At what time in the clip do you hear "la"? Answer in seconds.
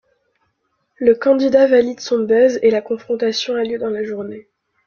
2.71-2.81, 3.91-4.03